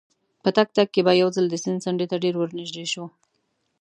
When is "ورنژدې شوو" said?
2.37-3.07